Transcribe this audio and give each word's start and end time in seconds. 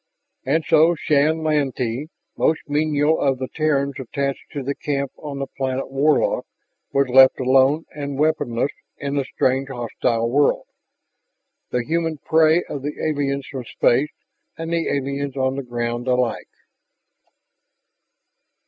And 0.47 0.65
so 0.65 0.95
Shann 0.95 1.43
Lantee, 1.43 2.09
most 2.35 2.61
menial 2.67 3.19
of 3.19 3.37
the 3.37 3.47
Terrans 3.49 3.99
attached 3.99 4.49
to 4.51 4.63
the 4.63 4.73
camp 4.73 5.11
on 5.17 5.37
the 5.37 5.45
planet 5.45 5.91
Warlock, 5.91 6.43
was 6.91 7.07
left 7.07 7.39
alone 7.39 7.85
and 7.93 8.17
weaponless 8.17 8.71
in 8.97 9.13
the 9.13 9.23
strange, 9.25 9.67
hostile 9.69 10.27
world, 10.27 10.65
the 11.69 11.85
human 11.85 12.17
prey 12.17 12.63
of 12.63 12.81
the 12.81 12.95
aliens 12.99 13.45
from 13.45 13.63
space 13.65 14.09
and 14.57 14.73
the 14.73 14.87
aliens 14.89 15.37
on 15.37 15.55
the 15.55 15.61
ground 15.61 16.07
alike. 16.07 16.49